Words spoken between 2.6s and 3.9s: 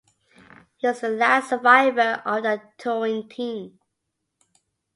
touring team.